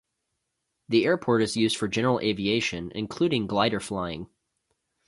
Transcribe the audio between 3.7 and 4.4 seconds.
flying.